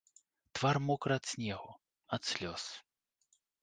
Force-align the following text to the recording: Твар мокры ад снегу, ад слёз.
Твар 0.59 0.77
мокры 0.87 1.13
ад 1.21 1.25
снегу, 1.33 1.71
ад 2.19 2.35
слёз. 2.35 2.63